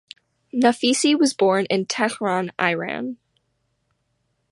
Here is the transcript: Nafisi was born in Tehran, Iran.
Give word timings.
Nafisi 0.51 1.15
was 1.15 1.35
born 1.35 1.67
in 1.67 1.85
Tehran, 1.85 2.51
Iran. 2.59 3.17